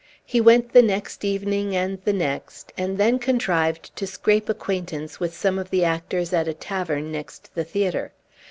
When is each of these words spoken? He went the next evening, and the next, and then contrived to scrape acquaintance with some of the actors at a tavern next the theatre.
He 0.25 0.41
went 0.41 0.73
the 0.73 0.81
next 0.81 1.23
evening, 1.23 1.75
and 1.75 2.01
the 2.05 2.11
next, 2.11 2.73
and 2.75 2.97
then 2.97 3.19
contrived 3.19 3.95
to 3.97 4.07
scrape 4.07 4.49
acquaintance 4.49 5.19
with 5.19 5.37
some 5.37 5.59
of 5.59 5.69
the 5.69 5.83
actors 5.85 6.33
at 6.33 6.47
a 6.47 6.55
tavern 6.55 7.11
next 7.11 7.53
the 7.53 7.63
theatre. 7.63 8.11